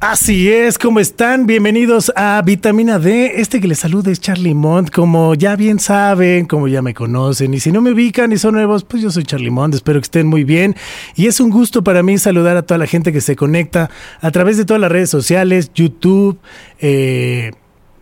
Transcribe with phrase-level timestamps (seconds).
[0.00, 1.46] Así es, ¿cómo están?
[1.46, 3.40] Bienvenidos a Vitamina D.
[3.40, 4.90] Este que les saluda es Charlie Mont.
[4.90, 8.54] Como ya bien saben, como ya me conocen, y si no me ubican y son
[8.54, 9.74] nuevos, pues yo soy Charlie Mont.
[9.74, 10.74] Espero que estén muy bien.
[11.16, 13.90] Y es un gusto para mí saludar a toda la gente que se conecta
[14.22, 16.40] a través de todas las redes sociales, YouTube,
[16.80, 17.52] eh,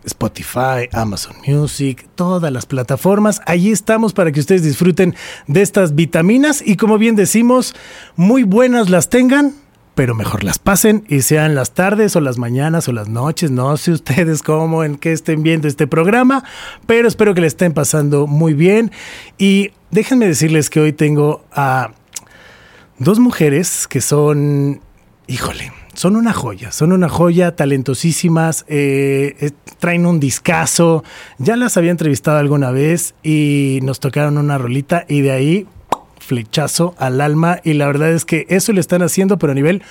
[0.05, 3.41] Spotify, Amazon Music, todas las plataformas.
[3.45, 5.15] Allí estamos para que ustedes disfruten
[5.47, 7.75] de estas vitaminas y como bien decimos,
[8.15, 9.53] muy buenas las tengan
[9.95, 13.75] pero mejor las pasen y sean las tardes o las mañanas o las noches, no
[13.77, 16.43] sé ustedes cómo en qué estén viendo este programa,
[16.85, 18.91] pero espero que le estén pasando muy bien.
[19.37, 21.91] Y déjenme decirles que hoy tengo a
[22.97, 24.81] dos mujeres que son,
[25.27, 31.03] híjole, son una joya, son una joya, talentosísimas, eh, eh, traen un discazo,
[31.39, 35.67] ya las había entrevistado alguna vez y nos tocaron una rolita y de ahí
[36.29, 39.81] flechazo al alma y la verdad es que eso lo están haciendo pero a nivel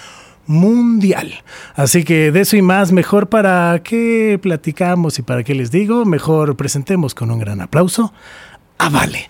[0.46, 1.42] mundial.
[1.74, 6.04] Así que de eso y más, mejor para qué platicamos y para qué les digo,
[6.04, 8.12] mejor presentemos con un gran aplauso
[8.78, 9.28] a Vale.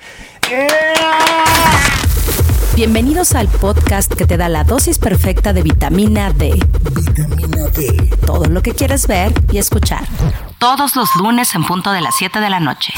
[2.77, 6.53] Bienvenidos al podcast que te da la dosis perfecta de vitamina D.
[6.95, 8.11] Vitamina D.
[8.25, 10.07] Todo lo que quieres ver y escuchar.
[10.59, 12.93] Todos los lunes en punto de las 7 de la noche.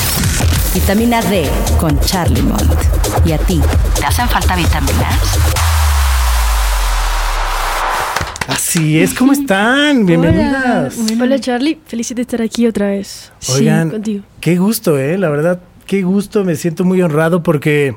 [0.75, 1.49] Vitamina D
[1.81, 2.63] con Charlie Mont.
[3.25, 3.61] ¿Y a ti?
[3.99, 5.39] ¿Te hacen falta vitaminas?
[8.47, 10.07] Así es, ¿cómo están?
[10.07, 10.97] Bienvenidas.
[10.97, 13.33] Hola, Hola, Charlie, feliz de estar aquí otra vez.
[13.53, 14.25] Oigan, sí, contigo.
[14.41, 15.19] qué gusto, ¿eh?
[15.19, 17.97] La verdad, qué gusto, me siento muy honrado porque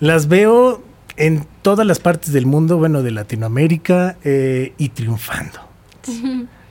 [0.00, 0.82] las veo
[1.16, 5.60] en todas las partes del mundo, bueno, de Latinoamérica eh, y triunfando.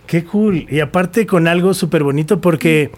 [0.07, 0.67] Qué cool.
[0.69, 2.91] Y aparte con algo súper bonito porque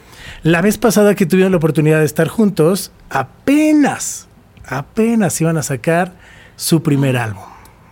[0.44, 4.28] la vez pasada que tuvieron la oportunidad de estar juntos, apenas,
[4.66, 6.14] apenas iban a sacar
[6.56, 7.44] su primer álbum.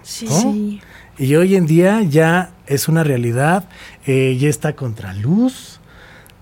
[0.01, 0.41] Sí, ¿no?
[0.41, 0.81] sí.
[1.17, 3.69] Y hoy en día ya es una realidad,
[4.05, 5.79] eh, ya está Contraluz,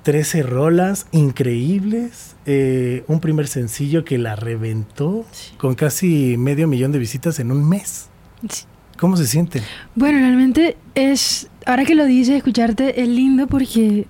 [0.02, 5.54] 13 rolas increíbles, eh, un primer sencillo que la reventó Sí.
[5.58, 8.10] con casi medio millón de visitas en un mes.
[8.50, 8.66] Sí.
[8.98, 9.64] ¿Cómo se sienten?
[9.96, 14.08] Bueno, realmente es, ahora que lo dices, escucharte es lindo porque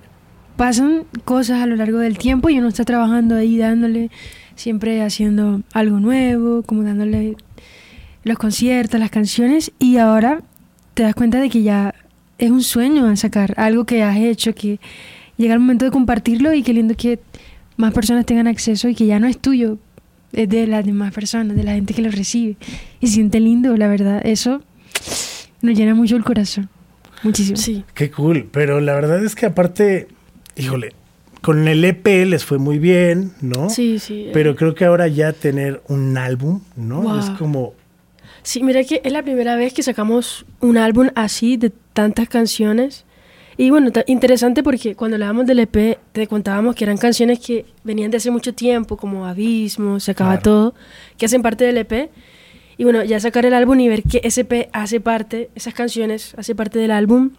[0.56, 4.12] pasan cosas a lo largo del tiempo y uno está trabajando ahí, dándole,
[4.56, 7.36] siempre haciendo algo nuevo, como dándole
[8.24, 10.42] los conciertos, las canciones y ahora
[10.94, 11.96] te das cuenta de que ya
[12.38, 14.80] es un sueño sacar algo que has hecho, que
[15.38, 17.20] llega el momento de compartirlo y qué lindo que
[17.78, 19.78] más personas tengan acceso y que ya no es tuyo,
[20.32, 22.58] es de las demás personas, de la gente que lo recibe.
[23.00, 24.22] Y siente lindo, la verdad.
[24.26, 24.62] Eso
[25.62, 26.70] nos llena mucho el corazón.
[27.24, 27.58] Muchísimo.
[27.58, 27.84] Sí.
[27.94, 30.08] Qué cool, pero la verdad es que aparte,
[30.56, 30.94] híjole,
[31.42, 33.70] con el EP les fue muy bien, ¿no?
[33.70, 34.26] Sí, sí.
[34.28, 37.02] eh, Pero creo que ahora ya tener un álbum, ¿no?
[37.02, 37.20] Wow.
[37.20, 37.74] Es como,
[38.44, 43.06] Sí, mira que es la primera vez que sacamos un álbum así de tantas canciones.
[43.56, 48.10] Y bueno, interesante porque cuando hablábamos del EP te contábamos que eran canciones que venían
[48.12, 50.42] de hace mucho tiempo, como Abismo, Se acaba Claro.
[50.44, 50.76] todo,
[51.18, 52.10] que hacen parte del EP.
[52.78, 56.56] Y bueno, ya sacar el álbum y ver que EP hace parte, esas canciones hace
[56.56, 57.32] parte del álbum,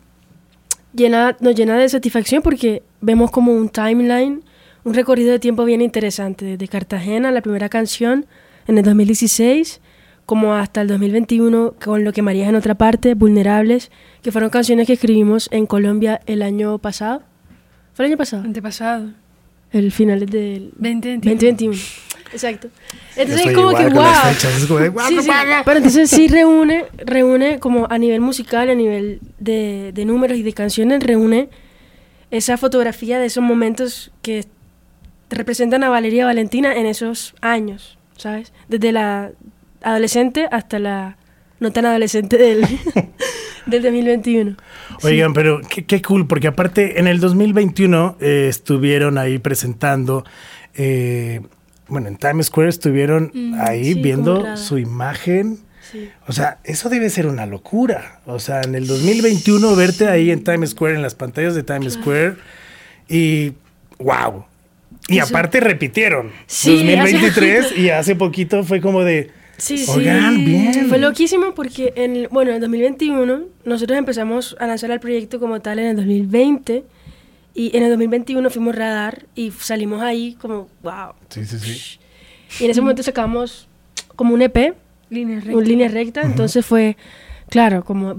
[0.95, 4.43] llena, nos llena de satisfacción porque vemos como un timeline,
[4.85, 8.27] un recorrido de tiempo bien interesante, desde Cartagena, la primera canción,
[8.67, 9.81] en el 2016,
[10.27, 13.91] como hasta el 2021, con lo que María es en otra parte, Vulnerables,
[14.23, 17.23] que fueron canciones que escribimos en Colombia el año pasado.
[17.95, 18.43] ¿Fue el año pasado?
[18.45, 19.11] Antepasado.
[19.71, 21.21] El final del 2021.
[21.21, 21.75] 2021.
[22.35, 22.69] Exacto.
[23.17, 23.93] Entonces es como que, wow.
[23.93, 25.29] con las fechas, es como de, "Guau, Sí, sí.
[25.29, 25.55] padre".
[25.65, 30.43] Pero entonces sí reúne, reúne como a nivel musical, a nivel de, de números y
[30.43, 31.49] de canciones, reúne
[32.31, 34.45] esa fotografía de esos momentos que
[35.31, 38.53] representan a Valeria Valentina en esos años, ¿sabes?
[38.69, 39.31] Desde la
[39.83, 41.17] adolescente hasta la
[41.61, 42.63] no tan adolescente del,
[43.67, 44.57] del 2021.
[45.03, 50.25] Oigan, pero qué, qué cool, porque aparte en el 2021 eh, estuvieron ahí presentando,
[50.75, 51.41] eh,
[51.89, 55.59] bueno, en Times Square estuvieron Mm, ahí sí, viendo su imagen.
[55.93, 56.09] Sí.
[56.27, 58.21] O sea, eso debe ser una locura.
[58.27, 61.93] O sea, en el 2021 verte ahí en Times Square, en las pantallas de Times
[61.95, 62.35] Square,
[63.09, 63.53] y
[63.99, 64.45] wow.
[65.09, 66.31] Y Eso- aparte repitieron.
[66.47, 70.01] Sí, 2023 y hace poquito fue como de, Sí, sí.
[70.01, 70.87] Bien.
[70.89, 75.61] Fue loquísimo porque, en, bueno, en el 2021 nosotros empezamos a lanzar el proyecto como
[75.61, 76.83] tal en el 2020
[77.55, 81.13] y en el 2021 fuimos radar y salimos ahí como, wow.
[81.29, 81.99] sí, sí, sí.
[82.61, 83.69] Y en ese momento sacamos
[84.17, 84.75] como un EP,
[85.11, 85.57] Línea recta.
[85.57, 86.97] un línea recta, entonces fue,
[87.49, 88.15] claro, como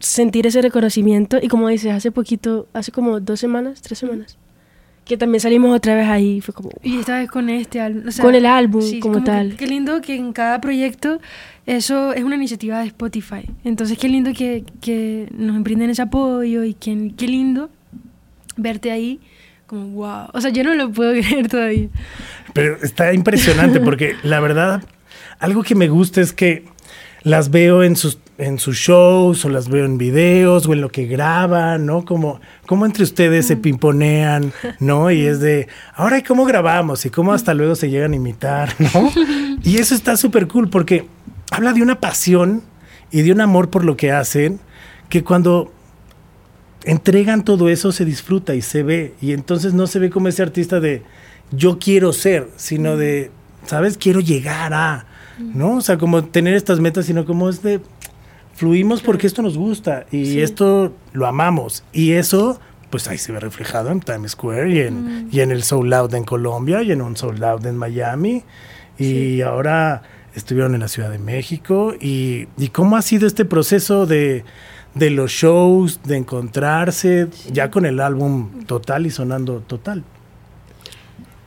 [0.00, 4.38] sentir ese reconocimiento y como dices, hace poquito, hace como dos semanas, tres semanas,
[5.04, 6.40] que también salimos otra vez ahí.
[6.40, 6.70] Fue como.
[6.82, 8.04] Y esta vez con este álbum.
[8.08, 9.50] o sea, Con el álbum, sí, como tal.
[9.50, 11.18] que- qué lindo que en cada proyecto
[11.66, 13.42] eso es una iniciativa de Spotify.
[13.64, 17.70] Entonces, qué lindo que, que nos brinden ese apoyo y que, qué lindo
[18.62, 19.20] verte ahí.
[19.66, 20.28] Como, wow.
[20.32, 21.88] O sea, yo no lo puedo creer todavía.
[22.52, 24.82] Pero está impresionante porque la verdad,
[25.38, 26.64] algo que me gusta es que
[27.22, 30.90] las veo en sus, en sus shows o las veo en videos o en lo
[30.90, 32.04] que graban, ¿no?
[32.04, 35.10] Como, como entre ustedes se pimponean, ¿no?
[35.10, 37.04] Y es de, ahora, ¿y cómo grabamos?
[37.04, 39.10] Y cómo hasta luego se llegan a imitar, ¿no?
[39.62, 41.06] Y eso está súper cool porque
[41.50, 42.62] habla de una pasión
[43.10, 44.58] y de un amor por lo que hacen
[45.10, 45.70] que cuando
[46.84, 49.14] entregan todo eso se disfruta y se ve.
[49.20, 51.02] Y entonces no se ve como ese artista de
[51.52, 53.30] yo quiero ser, sino de,
[53.66, 53.98] ¿sabes?
[53.98, 55.06] Quiero llegar a,
[55.38, 55.76] ¿no?
[55.76, 57.80] O sea, como tener estas metas, sino como es de
[58.54, 60.40] fluimos porque esto nos gusta y Sí.
[60.42, 61.82] esto lo amamos.
[61.92, 62.60] Y eso,
[62.90, 66.14] pues ahí se ve reflejado en Times Square y en, y en el Soul Out
[66.14, 68.44] en Colombia y en un Soul Out en Miami.
[68.98, 70.02] Y ahora
[70.34, 71.94] estuvieron en la Ciudad de México.
[71.98, 74.44] Y, y cómo ha sido este proceso de,
[74.94, 80.04] de los shows, de encontrarse, ya con el álbum total y sonando total.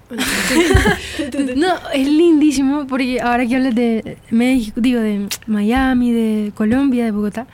[1.56, 7.12] No, es lindísimo porque ahora que hablas de México, digo, de Miami, de Colombia, de
[7.12, 7.48] Bogotá,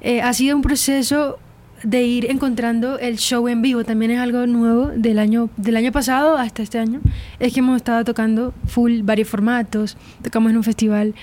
[0.00, 1.38] eh, ha sido un proceso
[1.82, 3.84] de ir encontrando el show en vivo.
[3.84, 7.00] También es algo nuevo del año, del año pasado hasta este año.
[7.38, 9.96] Es que hemos estado tocando full varios formatos.
[10.22, 11.14] Tocamos en un festival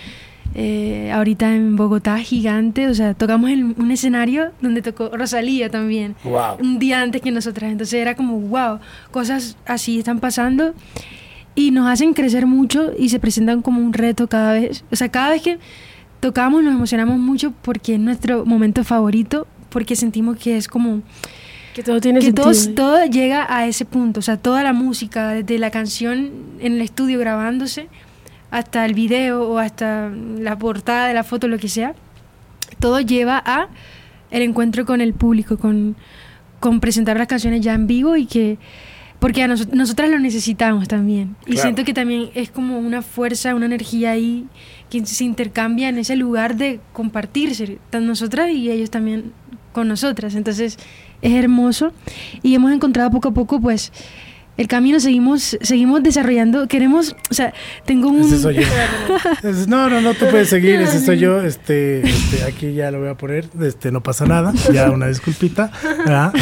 [0.54, 2.88] eh, ahorita en Bogotá gigante.
[2.88, 6.58] O sea, tocamos en un escenario donde tocó Rosalía también Wow.
[6.62, 7.72] un día antes que nosotras.
[7.72, 8.80] Entonces era como, wow,
[9.12, 10.74] cosas así están pasando
[11.56, 14.84] y nos hacen crecer mucho y se presentan como un reto cada vez.
[14.92, 15.58] O sea, cada vez que
[16.20, 21.02] tocamos nos emocionamos mucho porque es nuestro momento favorito, porque sentimos que es como
[21.74, 22.52] Que todo tiene que sentido.
[22.52, 24.20] todo, todo llega a ese punto.
[24.22, 27.88] O sea, toda la música, desde la canción en el estudio grabándose
[28.58, 31.94] hasta el video o hasta la portada de la foto, lo que sea,
[32.80, 33.68] todo lleva a
[34.32, 35.96] el encuentro con el público, con,
[36.60, 38.58] con presentar las canciones ya en vivo y que
[39.20, 41.36] porque a nos- nosotras lo necesitamos también.
[41.46, 41.62] Y Claro.
[41.62, 44.46] siento que también es como una fuerza, una energía ahí
[44.90, 49.32] que se intercambia en ese lugar de compartirse, tan nosotras y ellos también
[49.72, 50.36] con nosotras.
[50.36, 50.78] Entonces
[51.22, 51.92] es hermoso
[52.44, 53.92] y hemos encontrado poco a poco pues
[54.58, 57.54] el camino seguimos seguimos desarrollando queremos o sea
[57.86, 58.62] tengo un Ese soy yo.
[59.68, 61.42] No, no, no te puedes seguir, ese soy yo.
[61.42, 63.46] Este, este, aquí ya lo voy a poner.
[63.62, 64.54] Este, no pasa nada.
[64.74, 65.72] Ya una disculpita.
[65.84, 66.34] ¿verdad?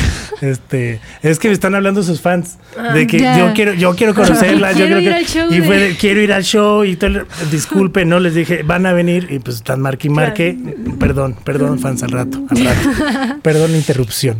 [0.41, 2.57] Este, es que me están hablando sus fans
[2.93, 5.61] de que yo quiero, yo quiero conocerla, yo Quiero creo ir que al show y
[5.61, 8.93] fue de, quiero ir al show y todo, el- disculpe, no les dije, van a
[8.93, 10.57] venir y pues están marque y marque.
[10.99, 13.39] Perdón, perdón, fans al rato, al rato.
[13.41, 14.37] Perdón, interrupción.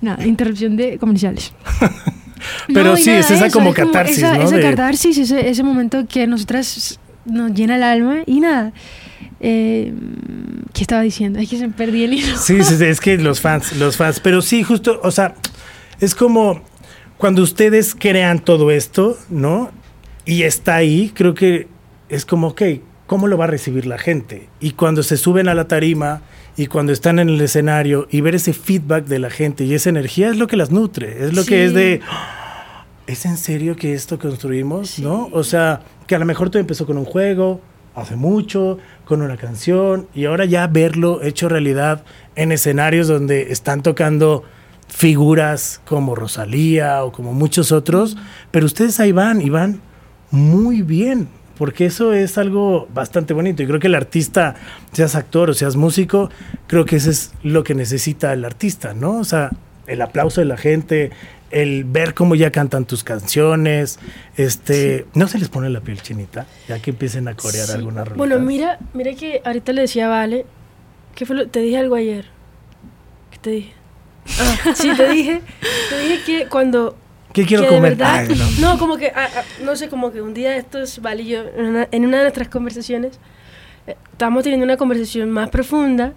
[0.00, 1.52] no, interrupción de comerciales
[2.68, 4.44] Pero No, sí, es esa como es catarsis, esa, ¿no?
[4.44, 8.72] esa De- catarsis, ese, ese momento que a nosotras nos llena el alma y nada.
[9.40, 9.92] Eh,
[10.72, 11.38] ¿Qué estaba diciendo?
[11.38, 12.36] Es que se me perdí el hilo.
[12.38, 14.20] Sí, sí, es que los fans, los fans.
[14.20, 15.34] Pero sí, justo, o sea,
[16.00, 16.62] es como
[17.18, 19.70] cuando ustedes crean todo esto, ¿no?
[20.24, 21.68] Y está ahí, creo que
[22.08, 22.62] es como, ok,
[23.06, 24.48] ¿cómo lo va a recibir la gente?
[24.60, 26.22] Y cuando se suben a la tarima
[26.56, 29.88] y cuando están en el escenario y ver ese feedback de la gente y esa
[29.88, 32.00] energía es lo que las nutre, es lo que es de...
[33.06, 34.98] ¿Es en serio que esto construimos?
[34.98, 35.28] ¿No?
[35.32, 37.60] O sea, que a lo mejor todo empezó con un juego,
[37.94, 42.04] hace mucho, con una canción, y ahora ya verlo hecho realidad
[42.36, 44.44] en escenarios donde están tocando
[44.88, 48.16] figuras como Rosalía o como muchos otros,
[48.50, 49.80] pero ustedes ahí van y van
[50.30, 51.28] muy bien,
[51.62, 53.62] porque eso es algo bastante bonito.
[53.62, 54.56] Y creo que el artista,
[54.90, 56.28] seas actor o seas músico,
[56.66, 59.18] creo que eso es lo que necesita el artista, ¿no?
[59.18, 59.50] O sea,
[59.86, 61.12] el aplauso de la gente,
[61.52, 64.00] el ver cómo ya cantan tus canciones,
[64.36, 66.46] este, ¿no se les pone la piel chinita?
[66.66, 67.74] Ya que empiecen a corear Sí.
[67.74, 68.16] alguna rolita.
[68.16, 70.44] Bueno, mira, mira que ahorita le decía a Vale,
[71.14, 71.46] ¿qué fue lo?
[71.46, 72.24] Te dije algo ayer.
[73.30, 73.72] ¿Qué te dije?
[74.40, 75.42] Ah, sí, te dije,
[75.90, 76.96] te dije que cuando
[77.32, 77.96] ¿Qué quiero que comer?
[77.96, 78.50] verdad- Ay, no.
[78.72, 78.78] no.
[78.78, 79.12] como que,
[79.64, 82.22] no sé, como que un día estos, Vale y yo, en una, en una de
[82.24, 83.18] nuestras conversaciones,
[83.86, 86.12] eh, estábamos teniendo una conversación más profunda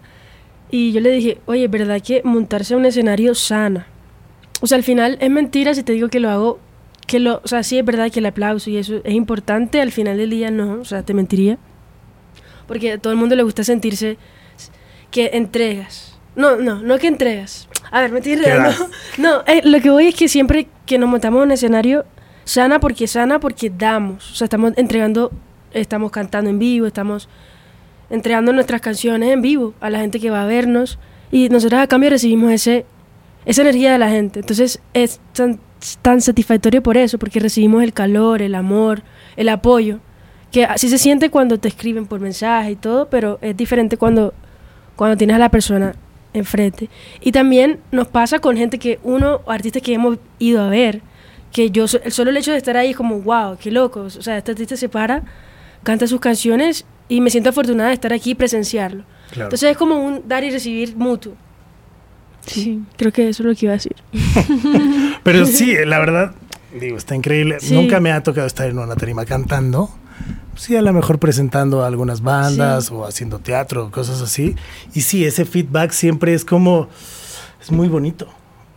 [0.72, 3.88] y yo le dije, oye, ¿verdad que montarse a un escenario sana?
[4.62, 6.60] O sea, al final es mentira si te digo que lo hago,
[7.08, 9.92] que lo, o sea, sí es verdad que el aplauso y eso es importante, al
[9.92, 11.58] final del día no, o sea, te mentiría.
[12.68, 14.18] Porque a todo el mundo le gusta sentirse
[15.12, 16.18] que entregas.
[16.36, 17.68] No, no, no que entregas.
[17.92, 18.64] A ver, no.
[18.64, 18.84] das.
[19.18, 22.06] No, eh, lo que voy es que siempre que nos montamos en un escenario,
[22.44, 24.32] sana porque sana porque damos.
[24.32, 25.32] O sea, estamos entregando,
[25.72, 27.28] estamos cantando en vivo, estamos
[28.10, 31.00] entregando nuestras canciones en vivo a la gente que va a vernos.
[31.32, 32.86] Y nosotros a cambio recibimos ese,
[33.46, 34.40] esa energía de la gente.
[34.42, 35.60] Entonces, es tan-
[36.02, 39.04] tan satisfactorio por eso, porque recibimos el calor, el amor,
[39.36, 40.00] el apoyo,
[40.52, 44.34] que así se siente cuando te escriben por mensaje y todo, pero es diferente cuando,
[44.96, 45.94] cuando tienes a la persona
[46.38, 46.90] enfrente.
[47.22, 51.02] Y también nos pasa con gente que uno, artistas que hemos ido a ver,
[51.52, 54.02] que yo, solo el hecho de estar ahí es como, wow, qué loco.
[54.02, 55.24] O sea, este artista se para,
[55.84, 59.04] canta sus canciones y me siento afortunada de estar aquí y presenciarlo.
[59.32, 61.34] Entonces es como un dar y recibir mutuo.
[62.46, 63.96] Sí, creo que eso es lo que iba a decir.
[65.24, 66.36] Pero sí, la verdad,
[66.80, 67.58] digo, está increíble.
[67.72, 69.90] Nunca me ha tocado estar en una tarima cantando.
[70.56, 74.56] Sí, a lo mejor presentando a algunas bandas o haciendo teatro, cosas así.
[74.94, 76.88] Y sí, ese feedback siempre es como,
[77.62, 78.28] es muy bonito.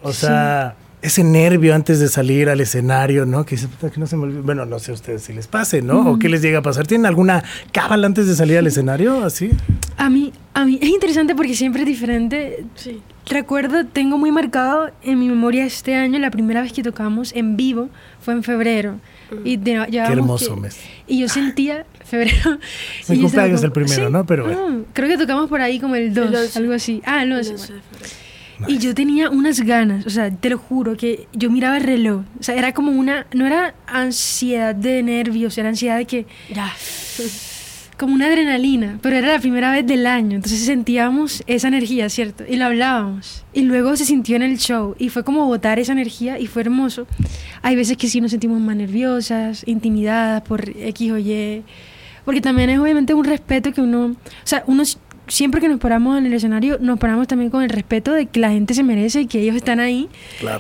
[0.03, 3.45] O sea, ese nervio antes de salir al escenario, ¿no?
[3.45, 4.41] Que, que no se me olvide.
[4.41, 6.11] Bueno, no sé a ustedes si les pase, ¿no?
[6.11, 6.87] O qué les llega a pasar.
[6.87, 9.25] ¿Tienen alguna cábala antes de salir al escenario?
[9.25, 9.51] Así.
[9.97, 12.65] A mí, a mí es interesante porque siempre es diferente.
[12.75, 13.01] Sí.
[13.29, 17.57] Recuerdo, tengo muy marcado en mi memoria este año, la primera vez que tocamos en
[17.57, 19.01] vivo fue en febrero.
[19.45, 20.79] Y Qué hermoso mes.
[21.07, 22.59] Y yo sentía febrero.
[23.09, 24.25] Mi cumpleaños es el primero, ¿no?
[24.25, 27.03] Pero ah, creo que tocamos por ahí como el 2, algo así.
[27.05, 27.55] Ah, no, sé.
[28.67, 32.23] Y yo tenía unas ganas, o sea, te lo juro, que yo miraba el reloj.
[32.41, 36.73] O sea, era como una, no era ansiedad de nervios, era ansiedad de que, ya,
[37.99, 42.45] como una adrenalina, pero era la primera vez del año, entonces sentíamos esa energía, ¿cierto?
[42.49, 43.45] Y lo hablábamos.
[43.53, 46.63] Y luego se sintió en el show y fue como botar esa energía y fue
[46.63, 47.07] hermoso.
[47.61, 51.65] Hay veces que sí nos sentimos más nerviosas, intimidadas por X o Y,
[52.25, 54.85] porque también es obviamente un respeto que uno, o sea, uno
[55.29, 58.41] siempre que nos paramos en el escenario, nos paramos también con el respeto de que
[58.41, 60.09] la gente se merece y que ellos están ahí.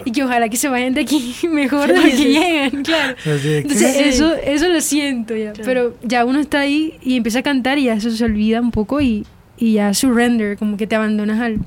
[0.05, 3.17] Y que ojalá que se vayan de aquí mejor de lo que llegan, claro.
[3.25, 5.53] Entonces, eso, eso lo siento ya.
[5.65, 8.71] Pero ya uno está ahí y empieza a cantar y ya eso se olvida un
[8.71, 11.59] poco y, y ya surrender, como que te abandonas al,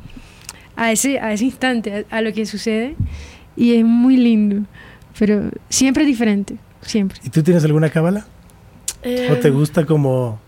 [0.76, 2.96] a, ese, a ese instante, a, lo que sucede.
[3.56, 4.66] Y es muy lindo.
[5.20, 7.20] Pero siempre es diferente, siempre.
[7.24, 8.26] ¿Y tú tienes alguna cábala?
[9.02, 10.40] ¿O te eh, gusta como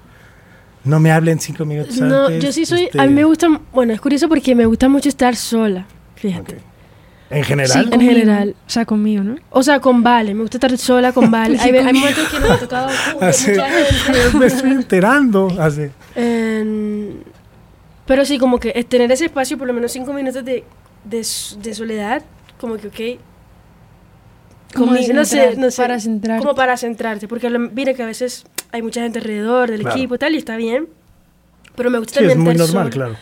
[0.83, 2.89] no me hablen cinco minutos no, yo sí soy.
[2.97, 3.61] A mí me este gusta.
[3.71, 5.85] Bueno, es curioso porque me gusta mucho estar sola.
[6.15, 6.57] Fíjate.
[7.29, 7.85] ¿En general?
[7.85, 8.55] Sí, en general.
[8.67, 9.35] O sea, conmigo, ¿no?
[9.49, 10.33] O sea, con Vale.
[10.33, 11.57] Me gusta estar sola con Vale.
[11.59, 12.89] hay, hay, momentos que me ha tocado
[13.21, 13.51] así,
[14.37, 15.47] Me estoy enterando.
[15.57, 15.89] Así.
[18.05, 20.63] pero sí, como que es tener ese espacio, por lo menos cinco minutos de,
[21.05, 22.23] de, de soledad,
[22.59, 23.19] como que, ok.
[24.75, 26.43] Como no, sé, no sé, para centrarte.
[26.43, 27.27] Como para centrarte.
[27.27, 30.57] Porque mire que a veces hay mucha gente alrededor del equipo y tal, y está
[30.57, 30.89] bien.
[31.75, 33.15] Pero me gusta sí, es muy normal, claro.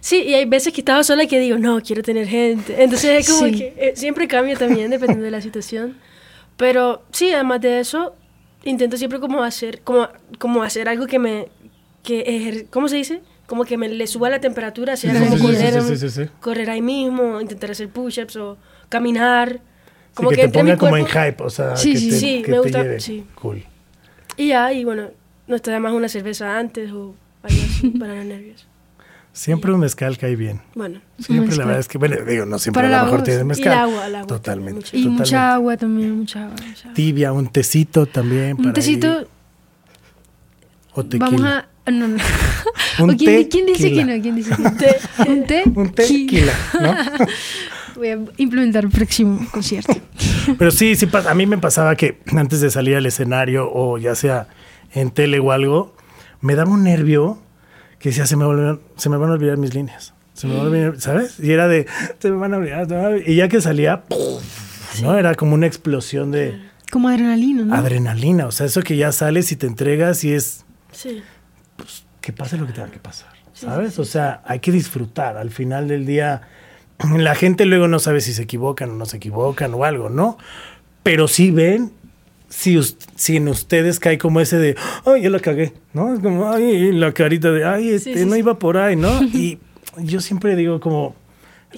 [0.00, 2.82] Sí, y hay veces que estaba sola y que digo, no, quiero tener gente.
[2.82, 5.96] Entonces es como que eh, siempre cambia también dependiendo de la situación.
[6.58, 8.14] Pero sí, además de eso,
[8.64, 10.06] intento siempre como hacer, como,
[10.38, 11.48] como hacer algo que me,
[12.02, 13.22] que ¿cómo se dice?
[13.46, 17.88] Como que me le suba la temperatura, sea como correr, correr ahí mismo, intentar hacer
[17.88, 18.58] push-ups o
[18.90, 19.60] caminar.
[20.12, 22.84] Como que, te ponga como en hype, o sea, que te, sí, me gusta,
[23.34, 23.64] Cool.
[24.36, 25.10] Y ya, y bueno,
[25.46, 28.66] no está más una cerveza antes o algo así para los nervios.
[29.32, 30.60] Siempre un mezcal cae bien.
[30.76, 33.66] Bueno, siempre la verdad es que, bueno, digo, no siempre a lo mejor tiene mezcal.
[33.66, 34.26] Y el agua, el agua.
[34.28, 34.88] Totalmente.
[34.92, 36.56] Y mucha agua también, mucha agua,
[36.94, 38.56] Tibia, un tecito también.
[38.58, 39.26] Un tecito.
[40.92, 41.26] O tequila.
[41.26, 41.90] Vamos a.
[41.90, 42.16] No, no.
[43.00, 44.22] un quién, ¿quién, dice que no?
[44.22, 44.70] ¿Quién dice que no?
[45.32, 45.62] ¿Un té?
[45.74, 47.26] Un tequila, ¿no?
[47.96, 49.94] Voy a implementar el próximo concierto.
[50.58, 54.14] Pero sí, sí, a mí me pasaba que antes de salir al escenario o ya
[54.14, 54.48] sea
[54.92, 55.96] en tele o algo,
[56.40, 57.38] me daba un nervio
[57.98, 58.44] que decía, se me,
[58.96, 60.12] se me van a olvidar mis líneas.
[60.34, 61.38] Se me van a olvidar, ¿sabes?
[61.40, 61.86] Y era de,
[62.18, 62.86] se me van a olvidar.
[63.24, 64.04] Y ya que salía,
[65.00, 65.16] ¿no?
[65.16, 66.60] Era como una explosión de...
[66.90, 67.74] Como adrenalina, ¿no?
[67.74, 70.64] Adrenalina, o sea, eso que ya sales y te entregas y es...
[70.92, 71.22] Sí.
[71.76, 73.98] Pues, que pase lo que tenga que pasar, ¿sabes?
[73.98, 75.36] O sea, hay que disfrutar.
[75.36, 76.42] Al final del día
[77.16, 80.38] la gente luego no sabe si se equivocan o no se equivocan o algo, ¿no?
[81.02, 81.92] Pero sí ven
[82.48, 82.78] si,
[83.16, 86.14] si en ustedes cae como ese de, ay, yo la cagué, ¿no?
[86.14, 89.22] Es como, ay, la carita de, ay, este, no iba por ahí, ¿no?
[89.34, 89.58] Y
[89.98, 91.14] yo siempre digo como,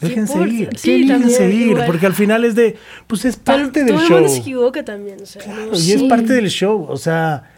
[0.01, 4.19] déjense ir, sí, déjense ir, porque al final es de, pues es parte del show.
[4.19, 5.43] Todo se equivoca también, o sea.
[5.73, 7.56] y es parte del show, o sea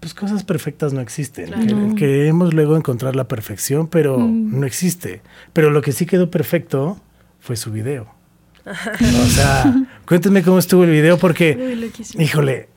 [0.00, 1.94] pues cosas perfectas no existen.
[1.94, 4.58] Queremos luego encontrar la perfección, pero mm.
[4.58, 5.20] no existe.
[5.52, 6.98] Pero lo que sí quedó perfecto
[7.38, 8.08] fue su video.
[8.64, 12.68] o sea, cuéntenme cómo estuvo el video porque, híjole,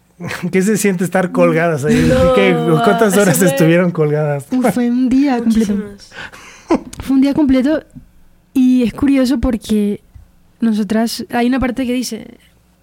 [0.52, 2.12] ¿qué se siente estar colgadas ahí?
[2.84, 4.46] ¿Cuántas horas estuvieron colgadas?
[4.74, 5.76] fue un día completo.
[7.02, 7.84] fue un día completo
[8.54, 10.02] y es curioso porque
[10.60, 12.38] nosotras, hay una parte que dice,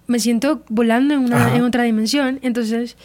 [0.07, 2.97] me siento volando en, una, en otra dimensión, entonces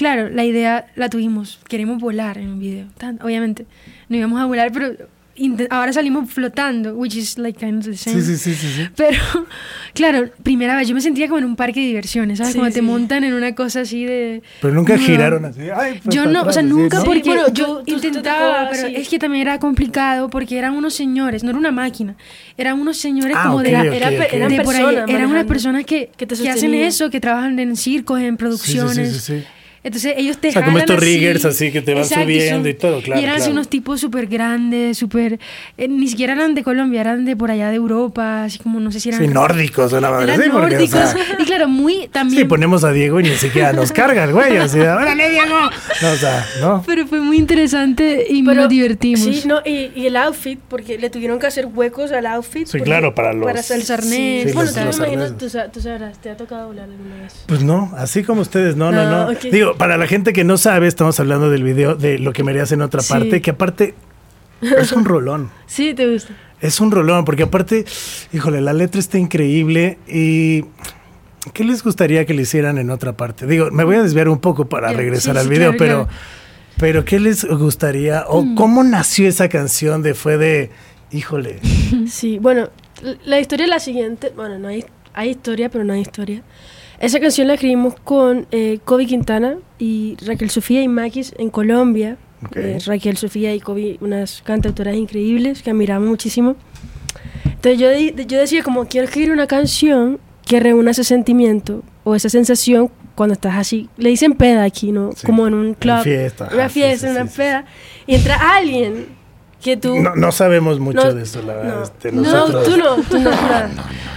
[0.00, 1.58] Claro, la idea la tuvimos.
[1.68, 2.86] Queremos volar en un video.
[3.22, 3.66] obviamente,
[4.08, 4.94] no íbamos a volar, pero
[5.68, 8.18] ahora salimos flotando, which is like kind of the same.
[8.22, 8.88] Sí, sí, sí, sí, sí.
[8.96, 9.18] Pero,
[9.94, 12.52] claro, primera vez yo me sentía como en un parque de diversiones, ¿sabes?
[12.54, 12.80] Sí, como te sí.
[12.82, 14.42] montan en una cosa así de...
[14.62, 15.06] Pero nunca nueva.
[15.06, 15.60] giraron así.
[15.74, 17.04] Ay, pues, Yo no, o sea, nunca ¿no?
[17.04, 20.30] porque bueno, yo tú- tú- tú te intentaba, puedes pero es que también era complicado
[20.30, 22.16] porque eran unos señores, no era una máquina,
[22.56, 23.80] eran unos señores Ah, como ok, de la...
[23.82, 24.32] ok, era- ok.
[24.32, 27.20] eran de por ahí, personas eran unas personas que, que te que hacen eso, que
[27.20, 29.12] trabajan en circos, en Sí, sí, producciones.
[29.12, 29.46] sí, sí, sí.
[29.82, 31.06] Entonces ellos te O sea, como estos así.
[31.06, 33.52] riggers así que te van Exacto, subiendo y todo, claro, Y eran así claro.
[33.54, 35.38] unos tipos súper grandes, súper...
[35.78, 38.92] eh, ni siquiera eran de Colombia, eran de por allá de Europa, así como no
[38.92, 39.22] sé si eran...
[39.22, 41.10] Sí, nórdicos, una madre Eran así, porque, o nórdicos.
[41.10, 42.42] sea, y claro, muy también...
[42.42, 44.58] Sí, ponemos a Diego y ni siquiera nos carga el güey.
[44.58, 45.54] Así, órale, Diego.
[46.02, 46.82] No, o sea, ¿no?
[46.86, 49.20] Pero fue muy interesante y Pero- nos divertimos.
[49.20, 52.66] Sí, no, y, y el outfit, porque le tuvieron que hacer huecos al outfit.
[52.66, 54.44] Sí, porque- claro, para los- Para hacer El sarnés.
[54.48, 55.52] Sí, bueno, los- tú me los imagino, arneses.
[55.52, 57.32] tú, tú sabrás, te ha tocado volar alguna vez.
[57.46, 59.10] Pues no, así como ustedes, no, no, no.
[59.26, 59.40] No, ok.
[59.50, 62.50] Digo, para la gente que no sabe, estamos hablando del video de lo que me
[62.52, 63.12] harías en otra Sí.
[63.12, 63.94] parte, que aparte
[64.62, 65.50] es un rolón.
[65.66, 66.34] Sí, te gusta.
[66.60, 67.84] Es un rolón, porque aparte,
[68.32, 70.64] híjole, la letra está increíble y...
[71.54, 73.46] ¿Qué les gustaría que le hicieran en otra parte?
[73.46, 76.04] Digo, me voy a desviar un poco para regresar sí, al video, claro, pero...
[76.06, 76.18] claro.
[76.78, 78.24] Pero ¿qué les gustaría?
[78.28, 78.54] ¿O Mm.
[78.56, 80.70] cómo nació esa canción de fue de...
[81.12, 81.58] Híjole,
[82.08, 82.68] Sí, bueno,
[83.24, 84.32] la historia es la siguiente.
[84.36, 84.84] Bueno, no hay,
[85.14, 86.42] hay historia, pero no hay historia.
[87.00, 92.18] Esa canción la escribimos con eh, Kobe Quintana y Raquel Sofía y Maquis en Colombia.
[92.44, 92.56] Ok.
[92.56, 96.56] Eh, Raquel Sofía y Kobe, unas cantautoras increíbles que admiramos muchísimo.
[97.44, 102.14] Entonces yo, di- yo decía como, quiero escribir una canción que reúna ese sentimiento o
[102.14, 103.88] esa sensación cuando estás así.
[103.96, 105.12] Le dicen peda aquí, ¿no?
[105.16, 106.02] Sí, Como en un en club.
[106.02, 107.64] fiesta, Una sí, fiesta, sí, una peda.
[108.06, 109.06] Y entra alguien
[109.62, 109.98] que tú...
[110.00, 111.76] no, no sabemos mucho No, de eso, la verdad.
[111.76, 111.82] no.
[111.82, 113.30] este, No, nosotros- tú no, tú no.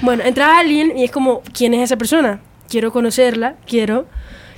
[0.02, 2.40] Bueno, entra alguien y es como, ¿quién es esa persona?
[2.74, 4.08] Quiero conocerla, quiero,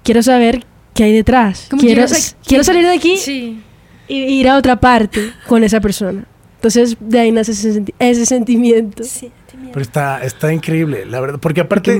[0.01, 1.67] quiero saber qué hay detrás.
[1.69, 3.62] Como quiero, quiero sa- quiero salir de aquí Sí.
[4.07, 6.24] y ir a otra parte con esa persona.
[6.55, 9.03] Entonces, de ahí nace ese, senti- ese sentimiento.
[9.74, 11.39] Pero está, está increíble, la verdad.
[11.41, 12.00] Porque Qué aparte,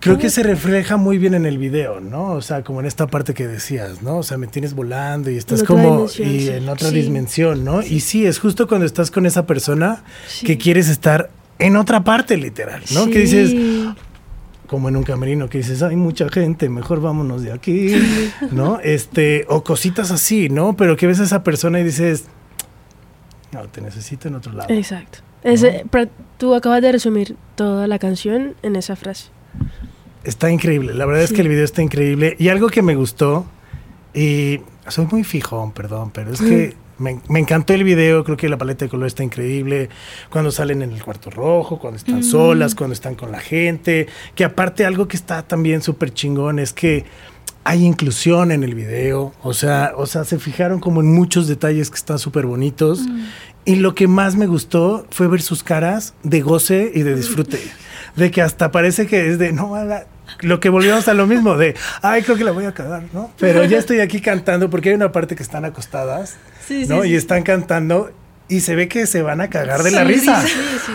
[0.00, 2.32] creo que se refleja muy bien en el video, ¿no?
[2.32, 4.18] O sea, como en esta parte que decías, ¿no?
[4.18, 6.48] O sea, me tienes volando y estás como y sí.
[6.50, 7.00] en otra Sí.
[7.00, 7.80] dimensión, ¿no?
[7.80, 10.44] Y sí, es justo cuando estás con esa persona Sí.
[10.44, 13.06] que quieres estar en otra parte, literal, ¿no?
[13.06, 13.88] Que dices, Sí.
[14.68, 17.96] Como en un camerino, que dices, hay mucha gente, mejor vámonos de aquí,
[18.52, 18.78] ¿no?
[18.80, 20.76] Este, o cositas así, ¿no?
[20.76, 22.26] Pero que ves a esa persona y dices,
[23.52, 24.72] no, te necesito en otro lado.
[24.72, 25.18] Exacto.
[25.42, 29.30] Ese, pra- tú acabas de resumir toda la canción en esa frase.
[30.24, 32.36] Está increíble, la verdad es que el video está increíble.
[32.38, 33.46] Y algo que me gustó,
[34.12, 38.48] y soy muy fijón, perdón, pero es que me, me encantó el video, creo que
[38.48, 39.88] la paleta de color está increíble,
[40.30, 44.44] cuando salen en el cuarto rojo, cuando están solas, cuando están con la gente, que
[44.44, 47.04] aparte algo que está también súper chingón es que
[47.64, 51.90] hay inclusión en el video, o sea, o sea, se fijaron como en muchos detalles
[51.90, 53.00] que están súper bonitos.
[53.66, 57.60] Y lo que más me gustó fue ver sus caras de goce y de disfrute.
[58.16, 60.06] De que hasta parece que es de, no, ala",
[60.40, 63.30] lo que volvimos a lo mismo, de, ay, creo que la voy a cagar, ¿no?
[63.38, 66.36] Pero ya estoy aquí cantando porque hay una parte que están acostadas,
[66.88, 67.04] ¿no?
[67.04, 68.10] Y están cantando
[68.50, 70.40] y se ve que se van a cagar de la Sí, risa.
[70.42, 70.54] sí,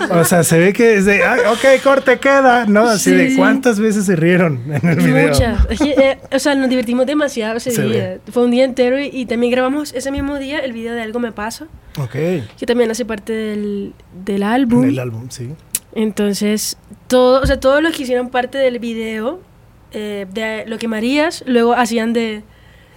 [0.09, 2.81] O sea, se ve que es de, ay, ok, corte queda, ¿no?
[2.86, 3.36] Así Sí, de, sí.
[3.38, 5.27] ¿cuántas veces se rieron en el video?
[5.29, 5.67] Muchas.
[5.81, 8.17] Eh, o sea, nos divertimos demasiado ese Se día.
[8.31, 11.19] Fue un día entero y, y también grabamos ese mismo día el video de Algo
[11.19, 11.67] Me Pasa,
[11.99, 12.13] Ok,
[12.57, 13.93] que también hace parte del,
[14.25, 14.83] del álbum.
[14.86, 15.49] en el álbum, sí.
[15.93, 19.39] Entonces, todo, o sea, todos los que hicieron parte del video,
[19.91, 22.41] eh, de lo que Marías, luego hacían de,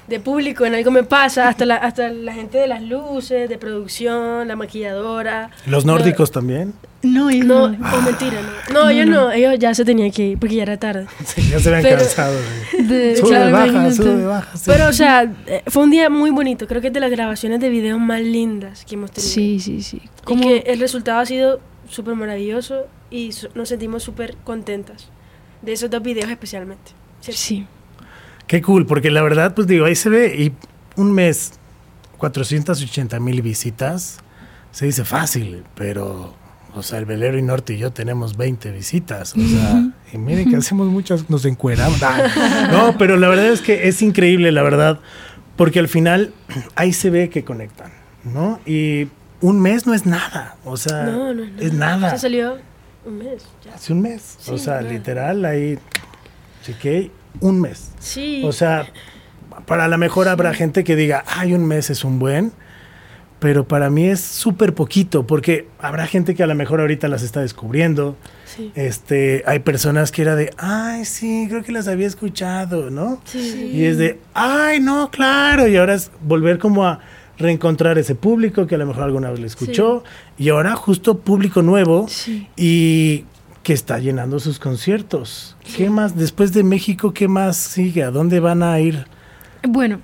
[0.08, 3.58] de público en Algo Me Pasa, hasta la, hasta la gente de las luces, de
[3.58, 5.50] producción, la maquilladora.
[5.66, 6.74] Los nórdicos también.
[7.02, 7.96] No, ellos No, no.
[7.96, 8.40] o mentira,
[8.72, 8.74] no.
[8.82, 11.06] No, ellos no, ellos ya se tenían que ir porque ya era tarde.
[11.24, 12.34] Sí, ya se habían Pero- cansado.
[12.78, 14.56] de- De- Sube, claro, baja, sube, baja.
[14.56, 14.62] sí.
[14.66, 16.66] Pero, o sea, eh, fue un día muy bonito.
[16.66, 19.32] Creo que es de las grabaciones de videos más lindas que hemos tenido.
[19.32, 20.00] Sí, sí, sí.
[20.24, 25.08] Como que el resultado ha sido súper maravilloso y su- nos sentimos súper contentas
[25.62, 26.92] de esos dos videos especialmente.
[27.20, 27.40] ¿cierto?
[27.40, 27.66] Sí.
[28.46, 30.52] Qué cool, porque la verdad, pues digo, ahí se ve y
[31.00, 31.52] un mes,
[32.18, 34.18] 480 mil visitas,
[34.70, 36.34] se dice fácil, pero,
[36.74, 40.48] o sea, el Velero y Norte y yo tenemos 20 visitas, o sea, y miren
[40.50, 42.00] que hacemos muchas, nos encueramos.
[42.70, 45.00] No, pero la verdad es que es increíble, la verdad,
[45.56, 46.32] porque al final
[46.76, 47.90] ahí se ve que conectan,
[48.24, 48.60] ¿no?
[48.64, 49.08] Y
[49.40, 51.60] un mes no es nada, o sea, No, no, no.
[51.60, 52.10] es nada.
[52.10, 52.58] Se salió
[53.04, 53.44] un mes.
[53.64, 53.74] ya.
[53.74, 55.78] Hace un mes, o sea, literal, ahí
[56.62, 57.90] chequé un mes.
[57.98, 58.42] Sí.
[58.44, 58.86] O sea,
[59.66, 62.52] para lo mejor habrá gente que diga, ay, un mes es un buen,
[63.38, 67.22] pero para mí es súper poquito, porque habrá gente que a lo mejor ahorita las
[67.22, 68.16] está descubriendo.
[68.44, 68.72] sí.
[68.74, 73.20] Este, hay personas que era de, ay, sí, creo que las había escuchado, ¿no?
[73.24, 73.70] Sí.
[73.74, 77.00] Y es de, ay, no, claro, y ahora es volver como a
[77.38, 80.02] reencontrar ese público que a lo mejor alguna vez le escuchó
[80.38, 82.48] y ahora justo público nuevo Sí.
[82.56, 83.26] y
[83.66, 85.56] que está llenando sus conciertos.
[85.76, 88.04] ¿Qué más después de México qué más sigue?
[88.04, 89.08] ¿A dónde van a ir?
[89.68, 89.98] Bueno,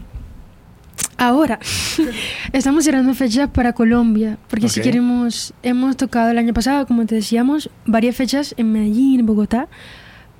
[1.16, 1.60] ahora
[2.52, 7.14] estamos cerrando fechas para Colombia, porque si queremos, hemos tocado el año pasado, como te
[7.14, 9.68] decíamos, varias fechas en Medellín, en Bogotá,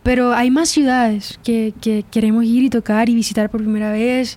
[0.03, 4.37] pero hay más ciudades que, que queremos ir y tocar y visitar por primera vez,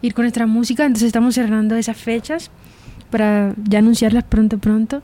[0.00, 2.50] ir con nuestra música, entonces estamos cerrando esas fechas
[3.10, 5.02] para ya anunciarlas pronto, pronto.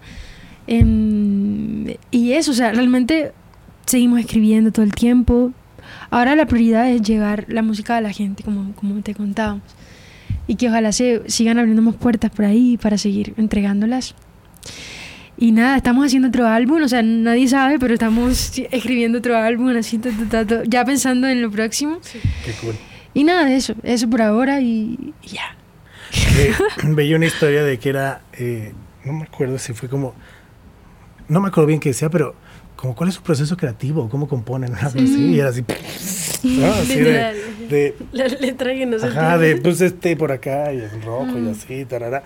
[0.69, 3.33] Em, y eso, o sea, realmente
[3.87, 5.53] seguimos escribiendo todo el tiempo.
[6.11, 9.63] Ahora la prioridad es llevar la música a la gente, como, como te contábamos.
[10.47, 14.15] Y que ojalá se sigan abriendo más puertas por ahí para seguir entregándolas.
[15.39, 19.69] Y nada, estamos haciendo otro álbum, o sea, nadie sabe, pero estamos escribiendo otro álbum,
[19.77, 22.01] así, ta, ta, ta, ta, ya pensando en lo próximo.
[22.45, 22.75] Qué cool.
[23.15, 25.57] Y nada de eso, eso por ahora y, y ya.
[26.37, 26.53] Eh,
[26.89, 30.15] veía una historia de que era, eh, no me acuerdo si fue como,
[31.29, 32.35] no me acuerdo bien qué decía, pero
[32.77, 35.65] como cuál es su proceso creativo, cómo componen, algo así, y era así,
[36.45, 36.67] ¿no?
[36.73, 37.35] Así de,
[37.69, 41.85] de, La letra que ajá, de pues este por acá y el rojo y así,
[41.85, 42.23] tarara.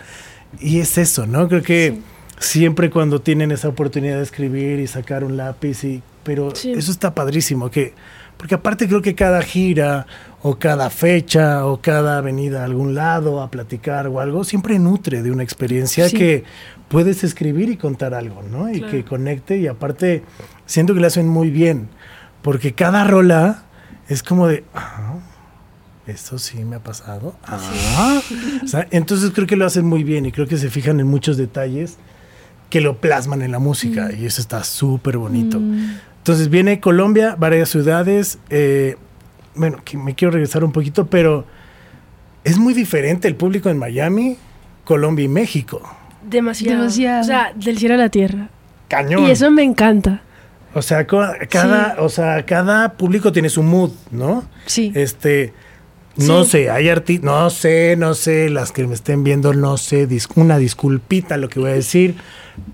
[0.61, 1.49] Y es eso, ¿no?
[1.49, 1.99] Creo que
[2.38, 6.73] siempre cuando tienen esa oportunidad de escribir y sacar un lápiz, y, pero Sí.
[6.73, 7.95] eso está padrísimo, que,
[8.37, 10.07] porque aparte creo que cada gira
[10.43, 15.23] o cada fecha o cada venida a algún lado a platicar o algo, siempre nutre
[15.23, 16.45] de una experiencia que
[16.93, 18.71] puedes escribir y contar algo, ¿no?
[18.71, 18.93] Y Claro.
[18.93, 20.23] que conecte y aparte
[20.67, 21.89] siento que lo hacen muy bien,
[22.43, 23.65] porque cada rola
[24.09, 24.63] es como de...
[24.75, 25.15] "Ah,
[26.07, 27.35] esto sí me ha pasado.
[27.47, 28.21] Ah.
[28.63, 31.07] O sea, entonces creo que lo hacen muy bien y creo que se fijan en
[31.07, 31.97] muchos detalles
[32.71, 35.61] que lo plasman en la música y eso está súper bonito.
[35.61, 38.39] Mm, Entonces viene Colombia, varias ciudades.
[38.51, 38.97] eh,
[39.55, 41.45] bueno, que me quiero regresar un poquito, pero
[42.45, 44.37] es muy diferente el público en Miami,
[44.85, 45.83] Colombia y México.
[46.25, 46.79] Demasiado.
[46.83, 47.21] Demasiado.
[47.21, 48.49] O sea, del cielo a la tierra.
[48.89, 49.25] Cañón.
[49.27, 50.23] Y eso me encanta.
[50.75, 54.45] O sea, cada, o sea, cada público tiene su mood, ¿no?
[54.67, 54.91] sí.
[54.95, 55.53] Este,
[56.17, 56.51] no Sí.
[56.51, 60.29] sé, hay artistas, no sé, no sé, las que me estén viendo, no sé, dis-
[60.35, 62.17] una disculpita lo que voy a decir,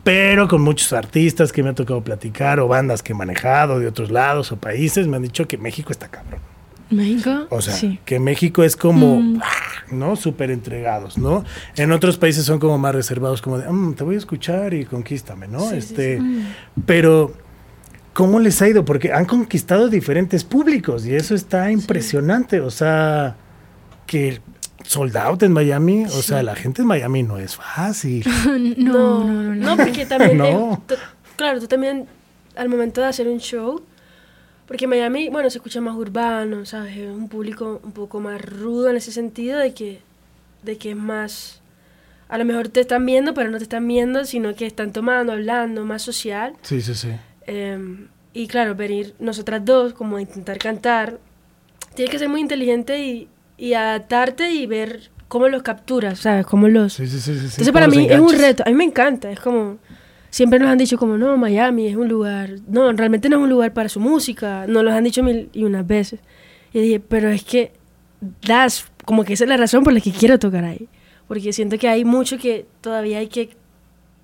[0.04, 3.86] pero con muchos artistas que me ha tocado platicar o bandas que he manejado de
[3.88, 6.40] otros lados o países, me han dicho que México está cabrón.
[6.90, 7.46] México.
[7.50, 7.98] O sea, sí.
[8.04, 9.40] que México es como, Mm.
[9.42, 9.48] ah,
[9.92, 10.16] ¿no?
[10.16, 11.44] Súper entregados, ¿no?
[11.76, 14.84] En otros países son como más reservados, como de, "Mm, te voy a escuchar y
[14.84, 15.60] conquístame, ¿no?
[15.60, 16.46] Sí, sí, este, Mm.
[16.86, 17.32] Pero,
[18.14, 18.84] ¿cómo les ha ido?
[18.84, 22.60] Porque han conquistado diferentes públicos y eso está impresionante.
[22.60, 23.36] O sea,
[24.06, 24.40] que
[24.84, 28.24] sold out en Miami, o sea, la gente en Miami no es fácil.
[28.78, 29.54] no, no, no, no.
[29.54, 30.38] No, porque también.
[30.38, 30.82] No.
[30.88, 30.94] eh,
[31.36, 32.06] claro, tú también,
[32.56, 33.82] al momento de hacer un show.
[34.68, 36.98] Porque Miami, bueno, se escucha más urbano, ¿sabes?
[36.98, 40.00] Es un público un poco más rudo en ese sentido de que,
[40.62, 41.62] de que es más.
[42.28, 45.32] A lo mejor te están viendo, pero no te están viendo, sino que están tomando,
[45.32, 46.52] hablando, más social.
[46.60, 47.08] Sí, sí, sí.
[47.46, 51.18] Eh, y claro, venir nosotras dos, como a intentar cantar,
[51.94, 56.44] tienes que ser muy inteligente y, y adaptarte y ver cómo los capturas, ¿sabes?
[56.44, 56.92] Cómo los...
[56.92, 57.30] Sí, sí, sí.
[57.30, 59.78] Entonces para ¿Cómo mí es un reto, a mí me encanta, es como...
[60.30, 62.50] Siempre nos han dicho como, no, Miami es un lugar...
[62.68, 65.64] No, realmente no es un lugar para su música, nos lo han dicho mil y
[65.64, 66.20] unas veces.
[66.72, 67.72] Y dije, pero es que
[68.46, 70.88] das, como que esa es la razón por la que quiero tocar ahí.
[71.26, 73.50] Porque siento que hay mucho que todavía hay que,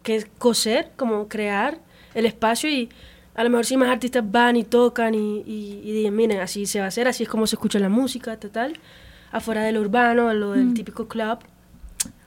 [0.02, 1.78] que coser, como crear
[2.14, 2.88] el espacio y
[3.34, 6.66] a lo mejor si más artistas van y tocan y, y, y dicen, miren, así
[6.66, 8.74] se va a hacer, así es como se escucha la música, tal,
[9.32, 11.38] afuera de lo urbano, lo del típico club,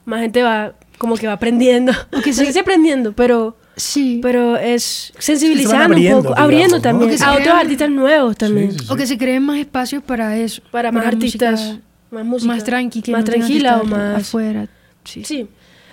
[0.04, 4.18] más gente va, como que va aprendiendo, aunque sigue aprendiendo, pero, Sí.
[4.22, 8.78] pero es sensibilizando abriendo, un poco, digamos, abriendo también, a otros artistas nuevos también, Sí,
[8.80, 10.62] sí, O que se creen más espacios para eso.
[10.70, 11.78] para más música artistas,
[12.10, 14.22] más música, más tranqui, que más no tranquila o más...
[14.22, 14.68] afuera.
[15.04, 15.24] Sí.
[15.24, 15.48] Sí,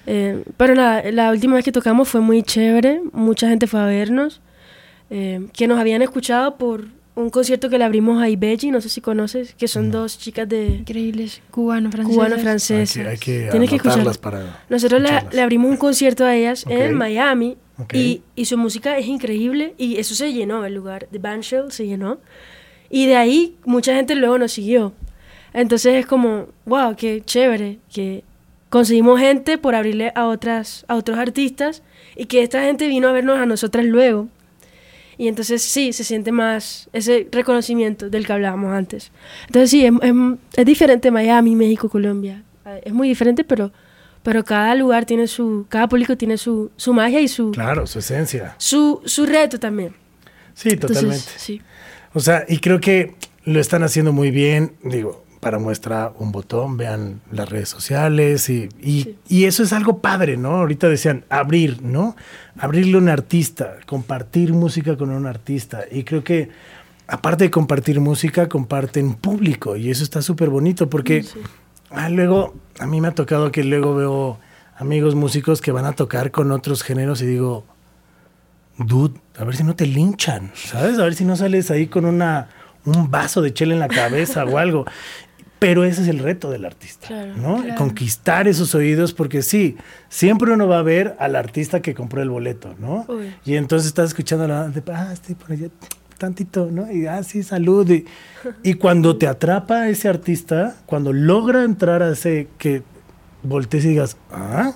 [0.08, 3.86] eh, pero nada, la última vez que tocamos fue muy chévere, mucha gente fue a
[3.86, 4.42] vernos,
[5.10, 8.90] eh, que nos habían escuchado por un concierto que le abrimos a Ibeji, no sé
[8.90, 11.42] si conoces, que son dos chicas de Increíbles.
[11.50, 12.14] Cubano, francés.
[12.14, 12.98] cubano-francesas.
[12.98, 14.18] Hay que, hay que Tienes que escucharlas.
[14.18, 17.94] para Nosotros le, abrimos un concierto a ellas en Miami Ok.
[17.94, 21.86] y, y su música es increíble y eso se llenó, el lugar de Bandshell se
[21.86, 22.20] llenó.
[22.90, 24.94] Y de ahí mucha gente luego nos siguió.
[25.54, 28.24] Entonces es como, wow, qué chévere, que
[28.70, 31.82] conseguimos gente por abrirle a, otras, a otros artistas
[32.16, 34.28] y que esta gente vino a vernos a nosotras luego.
[35.18, 39.12] Y entonces sí, se siente más ese reconocimiento del que hablábamos antes.
[39.48, 42.44] Entonces sí, es, es- es diferente Miami, México, Colombia.
[42.66, 43.72] Eh, Es muy diferente, pero,
[44.26, 48.00] pero cada lugar tiene su, cada público tiene su, su magia y su, Claro, su
[48.00, 48.56] esencia.
[48.58, 49.94] su, su reto también.
[50.56, 51.32] Sí, Entonces, totalmente.
[51.38, 51.62] sí.
[52.16, 54.72] O sea, y creo que lo están haciendo muy bien.
[54.84, 60.38] Digo, para muestra un botón, vean las redes sociales y, y, eso es algo padre,
[60.38, 60.56] ¿no?
[60.56, 62.16] Ahorita decían abrir, ¿no?
[62.58, 65.84] Abrirle a un artista, compartir música con un artista.
[65.92, 66.50] Y creo que
[67.06, 71.24] aparte de compartir música, comparten público y eso está súper bonito porque
[71.92, 74.40] ah, luego a mí me ha tocado que luego veo
[74.78, 77.66] amigos músicos que van a tocar con otros géneros y digo,
[78.78, 81.00] dude, a ver si no te linchan, ¿sabes?
[81.00, 82.50] A ver si no sales ahí con una
[82.86, 84.86] un vaso de chela en la cabeza o algo.
[85.58, 87.64] Pero ese es el reto del artista, ¿no?
[87.78, 89.78] Conquistar esos oídos, porque sí,
[90.10, 93.08] siempre uno va a ver al artista que compró el boleto, ¿no?
[93.46, 95.70] Y entonces estás escuchando la de, ah, estoy por allá,
[96.18, 96.92] tantito, ¿no?
[96.92, 97.90] Y ah, sí, salud.
[97.90, 98.06] Y,
[98.64, 102.84] y cuando te atrapa ese artista, cuando logra entrar a ese que
[103.44, 104.74] voltees y digas, ah,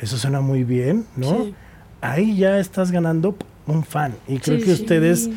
[0.00, 1.52] eso suena muy bien, ¿no?
[2.00, 4.14] Ahí ya estás ganando un fan.
[4.26, 5.28] Y creo que ustedes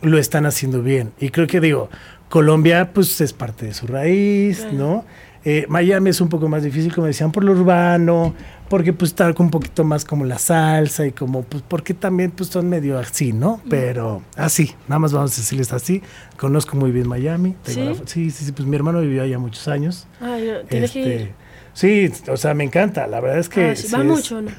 [0.00, 1.12] lo están haciendo bien.
[1.18, 1.90] Y creo que digo,
[2.28, 5.04] Colombia, pues es parte de su raíz, ¿no?
[5.44, 8.34] Eh, Miami es un poco más difícil, como decían, por lo urbano,
[8.68, 12.48] porque pues está un poquito más como la salsa y como, pues porque también pues
[12.50, 13.60] son medio así, ¿no?
[13.68, 16.02] Pero así, nada más vamos a decirles así.
[16.38, 17.56] Conozco muy bien Miami.
[17.64, 17.90] ¿Sí?
[18.06, 20.06] sí, sí, pues mi hermano vivió allá muchos años.
[20.20, 21.08] Ah, ¿tienes que ir?
[21.08, 21.34] Este,
[21.72, 23.06] sí, o sea, me encanta.
[23.06, 23.70] La verdad es que...
[23.70, 24.50] Ah, ¿Va mucho no?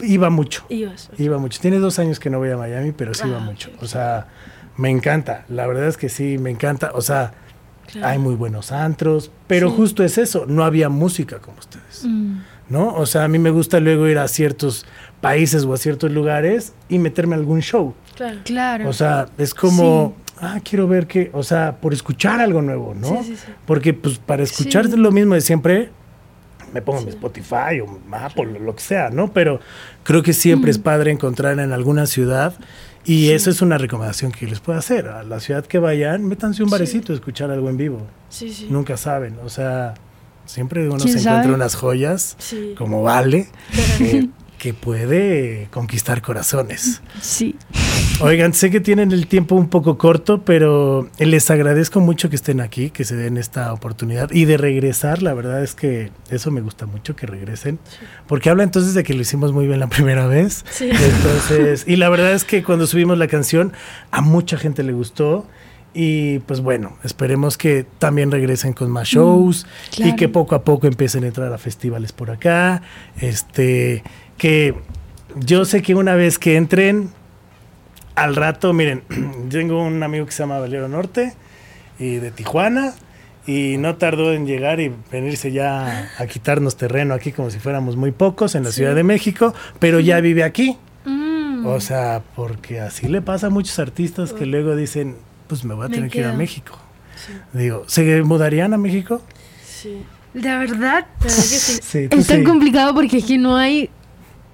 [0.00, 0.64] Iba mucho.
[0.68, 1.60] Iba mucho.
[1.60, 3.70] Tiene dos años que no voy a Miami, pero sí iba ah, mucho.
[3.80, 4.26] O sea
[4.76, 6.90] me encanta, la verdad es que sí, me encanta.
[6.94, 7.34] O sea,
[8.02, 12.04] hay muy buenos antros, pero justo es eso, no había música como ustedes.
[12.04, 12.38] Mm.
[12.68, 12.94] ¿No?
[12.94, 14.86] O sea, a mí me gusta luego ir a ciertos
[15.20, 17.94] países o a ciertos lugares y meterme a algún show.
[18.16, 18.38] Claro.
[18.42, 18.88] claro.
[18.88, 23.22] O sea, es como, ah, quiero ver qué, o sea, por escuchar algo nuevo, ¿no?
[23.22, 25.90] Sí, sí, Porque pues para escuchar lo mismo de siempre,
[26.72, 29.32] me pongo mi Spotify o Apple, lo que sea, ¿no?
[29.32, 29.60] Pero
[30.02, 30.82] creo que siempre es mm.
[30.82, 32.54] padre encontrar en alguna ciudad
[33.04, 35.08] y eso es una recomendación que les puedo hacer.
[35.08, 38.06] A la ciudad que vayan, métanse un barecito a escuchar algo en vivo.
[38.28, 38.68] Sí, sí.
[38.70, 39.38] Nunca saben.
[39.44, 39.94] O sea,
[40.46, 42.36] siempre uno se encuentra unas joyas,
[42.76, 43.48] como Vale,
[44.64, 47.02] que puede conquistar corazones.
[47.20, 47.54] Sí.
[48.20, 52.62] Oigan, sé que tienen el tiempo un poco corto, pero les agradezco mucho que estén
[52.62, 55.20] aquí, que se den esta oportunidad y de regresar.
[55.20, 57.78] La verdad es que eso me gusta mucho que regresen,
[58.26, 60.64] porque habla entonces de que lo hicimos muy bien la primera vez.
[60.70, 60.88] Sí.
[60.88, 63.74] Entonces, y la verdad es que cuando subimos la canción
[64.12, 65.46] a mucha gente le gustó.
[65.96, 69.64] Y pues bueno, esperemos que también regresen con más shows
[69.96, 72.82] mm, y que poco a poco empiecen a entrar a festivales por acá.
[73.20, 74.02] Este,
[74.36, 74.74] que
[75.36, 77.10] yo sé que una vez que entren,
[78.14, 79.02] al rato, miren,
[79.50, 81.34] tengo un amigo que se llama Valero Norte
[81.98, 82.94] y de Tijuana
[83.46, 87.96] y no tardó en llegar y venirse ya a quitarnos terreno aquí como si fuéramos
[87.96, 90.78] muy pocos en la Ciudad de México, pero ya vive aquí.
[91.04, 91.66] Mm.
[91.66, 95.16] O sea, porque así le pasa a muchos artistas que luego dicen,
[95.46, 96.78] pues me voy a tener que ir a México.
[97.52, 99.22] Digo, ¿se mudarían a México?
[99.64, 100.02] Sí.
[100.34, 103.88] La verdad, es tan complicado porque es que no hay,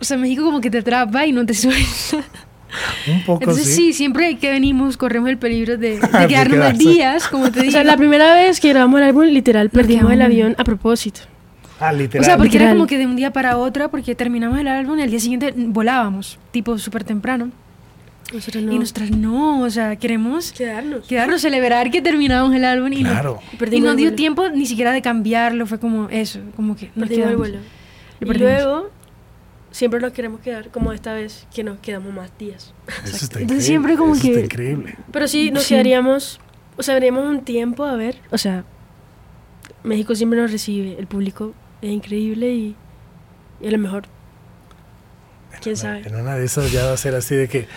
[0.00, 2.24] o sea, México como que te atrapa y no te suelta.
[3.08, 3.92] Un poco Entonces sí.
[3.92, 7.70] siempre que venimos corremos el peligro de, quedarnos más días, como te digo.
[7.70, 11.20] O sea, la primera vez que grabamos el álbum, literal, perdimos el avión a propósito.
[11.80, 12.22] Ah, literal.
[12.22, 14.98] O sea, porque era como que de un día para otro, porque terminamos el álbum
[14.98, 17.50] y al día siguiente volábamos, tipo súper temprano.
[18.32, 18.72] no.
[18.72, 21.06] Y nosotras no, o sea, queremos quedarnos.
[21.06, 23.40] Quedarnos, celebrar que terminamos el álbum y, claro.
[23.58, 27.08] no, y no dio tiempo ni siquiera de cambiarlo, fue como eso, como que nos
[27.08, 27.30] quedamos.
[27.30, 27.58] el vuelo.
[28.20, 28.90] Y luego
[29.70, 32.74] siempre nos queremos quedar, como esta vez, que nos quedamos más días.
[33.04, 33.60] Eso está increíble.
[33.64, 34.28] siempre como que...
[34.28, 34.96] Está increíble.
[35.12, 36.40] Pero sí, nos quedaríamos,
[36.76, 38.64] o sea, veríamos un tiempo a ver, o sea,
[39.82, 42.76] México siempre nos recibe, el público es increíble y,
[43.60, 44.04] y a lo mejor,
[45.62, 46.02] quién sabe.
[46.06, 47.68] En una de esas ya va a ser así de que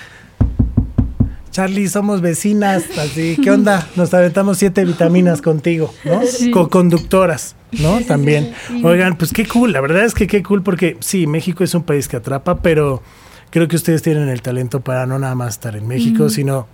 [1.54, 3.88] Charlie, somos vecinas, así, ¿qué onda?
[3.96, 6.22] Nos aventamos siete vitaminas contigo, ¿no?
[6.52, 8.02] Co-conductoras, ¿no?
[8.08, 8.54] También.
[8.84, 11.84] Oigan, pues qué cool, la verdad es que qué cool porque sí, México es un
[11.84, 13.02] país que atrapa, pero
[13.50, 16.68] creo que ustedes tienen el talento para no nada más estar en México, sino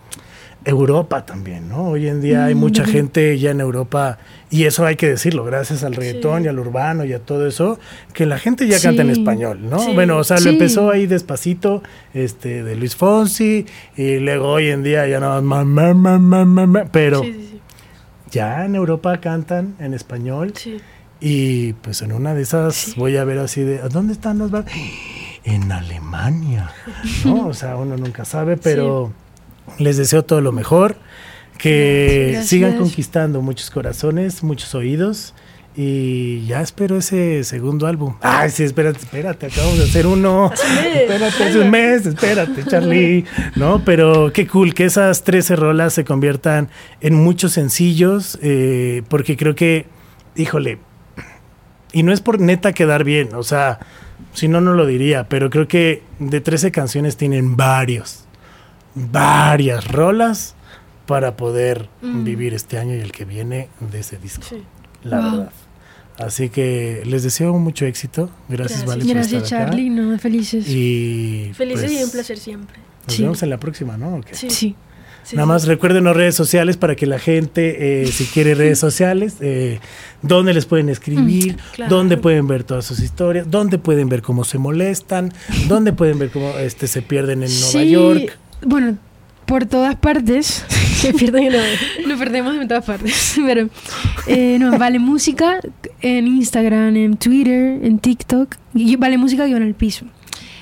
[0.66, 1.90] Europa también, ¿no?
[1.90, 4.18] Hoy en día hay mucha gente ya en Europa,
[4.50, 7.80] y eso hay que decirlo, gracias al reggaetón y al urbano y a todo eso,
[8.14, 9.94] que la gente ya canta en español, ¿no?
[9.94, 11.82] Bueno, o sea, lo empezó ahí despacito,
[12.14, 15.66] este, de Luis Fonsi, y luego hoy en día ya no más,
[16.92, 17.24] pero
[18.32, 20.54] ya en Europa cantan en español.
[21.22, 24.52] Y pues en una de esas voy a ver así de, ¿dónde están los
[25.44, 26.72] En Alemania,
[27.26, 27.48] ¿no?
[27.48, 29.12] O sea, uno nunca sabe, pero
[29.78, 30.96] les deseo todo lo mejor,
[31.58, 35.34] que sigan conquistando muchos corazones, muchos oídos
[35.82, 38.16] Y ya espero ese segundo álbum.
[38.20, 40.52] Ay, sí, espérate, espérate, acabamos de hacer uno.
[40.94, 43.24] Espérate, hace un mes, espérate, Charlie.
[43.56, 46.68] No, pero qué cool que esas 13 rolas se conviertan
[47.00, 49.86] en muchos sencillos, eh, porque creo que,
[50.36, 50.80] híjole,
[51.94, 53.80] y no es por neta quedar bien, o sea,
[54.34, 58.26] si no, no lo diría, pero creo que de 13 canciones tienen varios,
[58.96, 60.56] varias rolas
[61.06, 64.44] para poder vivir este año y el que viene de ese disco.
[64.44, 64.62] Sí.
[65.04, 65.32] La Wow.
[65.32, 65.52] verdad.
[66.20, 68.30] Así que les deseo mucho éxito.
[68.50, 68.86] Gracias, Gracias.
[68.86, 69.70] Vale, por Gracias, estar acá.
[69.72, 69.90] Charlie.
[69.90, 70.68] No, felices.
[70.70, 72.78] Y Felices pues, y un placer siempre.
[73.08, 73.22] Nos Sí.
[73.24, 74.22] vemos en la próxima, ¿no?
[74.32, 74.50] Sí.
[74.50, 74.76] Sí.
[75.24, 75.50] Sí, Nada sí.
[75.50, 79.80] más recuerden las redes sociales para que la gente, eh, si quiere redes sociales, eh,
[80.22, 81.96] dónde les pueden escribir, claro.
[81.96, 85.32] dónde pueden ver todas sus historias, dónde pueden ver cómo se molestan,
[85.68, 88.38] dónde pueden ver cómo este, se pierden en Nueva Sí, York.
[88.66, 88.98] Bueno,
[89.46, 90.66] por todas partes.
[91.00, 93.36] Se pierden en Nos perdemos en todas partes.
[93.46, 93.70] Pero,
[94.28, 95.60] eh, no, Vale Música
[96.02, 98.56] en Instagram, en Twitter, en TikTok.
[98.74, 100.06] Y Vale Música guion al piso.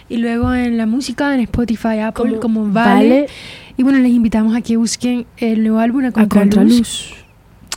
[0.10, 3.28] Y luego en la música, en Spotify, Apple, como, Vale.
[3.76, 6.54] Y bueno, les invitamos a que busquen el nuevo álbum A a Contraluz.
[6.56, 7.14] contraluz.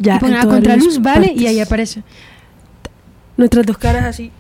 [0.01, 1.47] Ya, y pongan A Contraluz, Vale, y partes.
[1.49, 2.03] ahí aparece.
[3.37, 4.31] Nuestras dos caras así.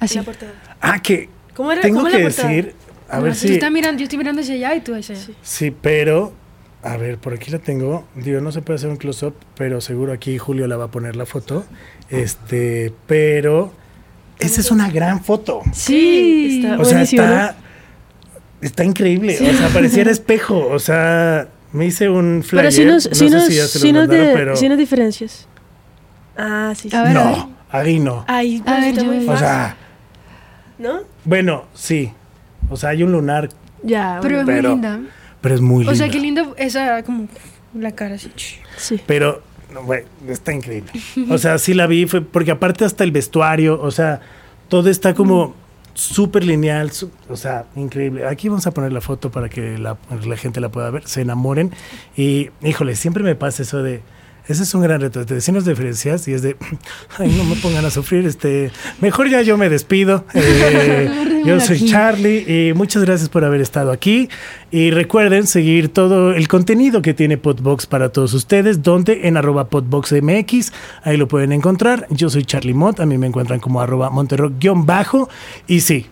[0.00, 0.18] Así.
[0.18, 0.52] En la portada.
[0.80, 1.80] Ah, que ¿Cómo era?
[1.80, 2.48] tengo ¿Cómo que la portada?
[2.48, 2.74] decir,
[3.08, 3.52] a ver Tú si...
[3.54, 5.24] estás mirando, yo estoy mirando hacia allá y tú hacia allá.
[5.24, 5.34] Sí.
[5.42, 6.34] Sí, pero,
[6.82, 8.04] a ver, por aquí la tengo.
[8.14, 11.16] Digo, no se puede hacer un close-up, pero seguro aquí Julio la va a poner
[11.16, 11.64] la foto.
[12.10, 13.72] Este, pero,
[14.38, 15.62] esa es una gran foto.
[15.72, 16.60] Sí.
[16.64, 17.56] está O sea, está,
[18.60, 19.34] está increíble.
[19.40, 20.66] O sea, pareciera espejo.
[20.68, 22.64] O sea, me hice un flyer.
[22.64, 24.56] Pero si nos, no si sé nos, si ya se si nos, mandaron, de- pero...
[24.56, 25.46] si nos diferencias.
[26.36, 26.96] Ah, sí, sí.
[26.96, 28.24] A ver, no, ahí no.
[28.28, 29.10] Ay, A ver, está yo.
[29.10, 29.38] O fácil.
[29.38, 29.76] sea,
[30.78, 31.00] ¿No?
[31.24, 32.12] bueno, sí.
[32.70, 33.48] O sea, hay un lunar,
[33.82, 34.60] Ya, Pero es bueno.
[34.62, 35.00] Pero- muy linda.
[35.40, 35.92] Pero es muy lindo.
[35.92, 37.28] O sea, qué lindo esa, como,
[37.74, 38.30] la cara así.
[38.76, 39.00] Sí.
[39.06, 40.90] Pero, no, güey, está increíble.
[41.30, 44.20] O sea, sí la vi, fue porque aparte hasta el vestuario, o sea,
[44.68, 45.54] todo está como
[45.94, 48.26] súper lineal, su- o sea, increíble.
[48.26, 51.22] Aquí vamos a poner la foto para que la, la gente la pueda ver, se
[51.22, 51.72] enamoren.
[52.16, 54.00] Y, híjole, siempre me pasa eso de...
[54.48, 56.56] Ese es un gran reto, de decirnos diferencias y es de,
[57.18, 60.24] ay, no me pongan a sufrir, este, mejor ya yo me despido.
[60.48, 61.84] Eh, yo soy.
[61.84, 64.28] Charlie y muchas gracias por haber estado aquí.
[64.70, 69.68] Y recuerden seguir todo el contenido que tiene Podbox para todos ustedes, donde en arroba
[69.68, 72.06] podboxmx, ahí lo pueden encontrar.
[72.10, 75.28] Yo soy Charlie Mont, a mí me encuentran como arroba monterrock-bajo.
[75.66, 76.06] Y sí,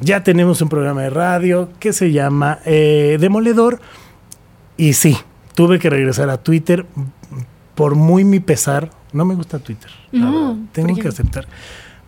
[0.00, 3.80] ya tenemos un programa de radio que se llama eh, Demoledor.
[4.76, 5.16] Y sí,
[5.54, 6.86] tuve que regresar a Twitter
[7.78, 8.90] por muy mi pesar.
[9.12, 9.90] No me gusta Twitter.
[10.12, 10.58] No.
[10.72, 11.46] Tengo que aceptar.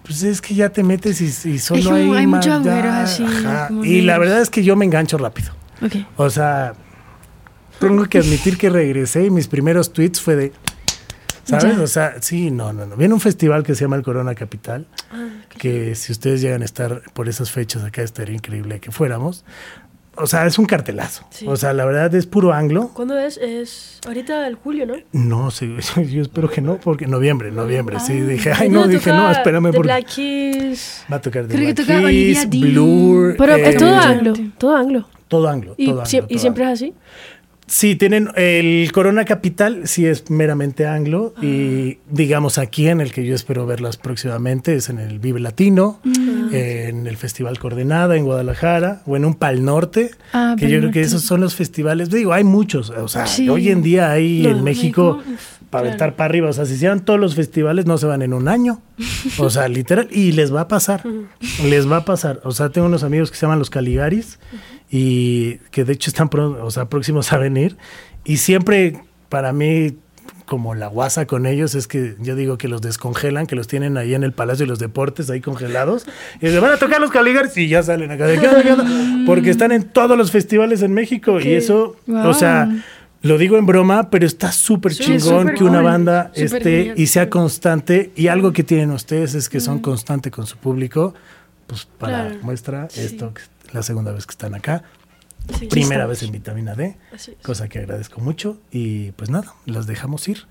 [0.03, 3.25] Pues es que ya te metes y, y solo hay, hay más- ya, agujeros así,
[3.85, 5.53] Y la verdad es que yo me engancho rápido.
[5.81, 5.95] Ok.
[6.17, 6.75] O sea,
[7.79, 10.53] tengo que admitir que regresé y mis primeros tweets fue de.
[11.45, 11.77] ¿Sabes?
[11.77, 11.83] Ya.
[11.83, 12.97] O sea, sí, no, no, no.
[12.97, 15.29] Viene un festival que se llama el Corona Capital, Ah,
[15.59, 19.45] que si ustedes llegan a estar por esas fechas acá, estaría increíble que fuéramos.
[20.17, 21.25] O sea, es un cartelazo.
[21.31, 21.47] Sí.
[21.49, 22.91] O sea, la verdad es puro anglo.
[22.95, 23.39] ¿Cuándo es?
[23.39, 24.95] Es ahorita el julio, ¿no?
[25.13, 25.69] No sé,
[26.11, 28.01] yo espero que no, porque noviembre, noviembre.
[28.01, 31.05] sí, dije, ay, ¿Dónde no, dije, no, toca espérame, The porque Black Keys.
[31.11, 32.61] va a tocar de Creo que Black toca Olivia Keys.
[32.75, 33.35] Blur.
[33.39, 34.33] Pero eh, es todo anglo.
[34.59, 35.09] Todo anglo.
[35.29, 35.75] Todo anglo.
[35.79, 36.75] Y, todo sie- anglo, y todo siempre anglo.
[36.75, 36.95] es así.
[37.73, 43.25] Sí, tienen el Corona Capital, sí es meramente anglo y digamos aquí en el que
[43.25, 46.01] yo espero verlas próximamente es en el Vive Latino,
[46.51, 50.79] en el Festival Coordenada en Guadalajara o en un Pal Norte, Ah, que Pal yo
[50.81, 53.49] creo que esos son los festivales, digo, hay muchos, o sea, Sí.
[53.49, 55.19] hoy en día hay No, en México
[55.71, 55.87] para claro.
[55.87, 58.49] aventar para arriba, o sea, si hicieran todos los festivales no se van en un
[58.49, 58.83] año,
[59.39, 61.05] o sea, literal, y les va a pasar,
[61.65, 64.41] les va a pasar, o sea, tengo unos amigos que se llaman los Caligaris
[64.91, 67.77] y que de hecho están pro- o sea, próximos a venir
[68.25, 69.97] y siempre para mí
[70.47, 73.97] como la guasa con ellos es que yo digo que los descongelan, que los tienen
[73.97, 76.07] ahí en el Palacio de los Deportes, ahí congelados,
[76.41, 78.85] y se van a tocar los Caligaris y ya salen acá de ¿qué qué onda?
[79.27, 82.35] porque están en todos los festivales en México y eso, o Wow.
[82.35, 82.69] sea,
[83.23, 85.85] lo digo en broma, pero está súper Sí, chingón que una cool.
[85.85, 86.95] banda esté genial.
[86.99, 91.15] y sea constante y algo que tienen ustedes es que son constante con su público,
[91.69, 92.41] pues para Claro.
[92.43, 93.03] muestra Sí.
[93.03, 93.43] esto, que
[93.73, 94.85] la segunda vez que están acá.
[95.59, 95.67] Sí.
[95.67, 96.97] Primera vez en vitamina D,
[97.43, 98.61] cosa que agradezco mucho.
[98.71, 100.47] Y pues nada, los dejamos ir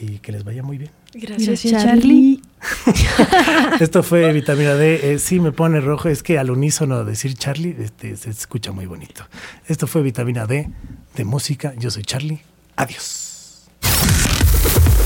[0.00, 0.90] y que les vaya muy bien.
[1.14, 2.40] Gracias, Gracias, Charlie.
[3.80, 5.12] Esto fue vitamina D.
[5.12, 8.86] Eh, sí, me pone rojo, es que al unísono decir Charlie este, se escucha muy
[8.86, 9.24] bonito.
[9.66, 10.70] Esto fue vitamina D
[11.14, 11.74] de música.
[11.76, 12.40] Yo soy Charlie.
[12.76, 13.68] Adiós.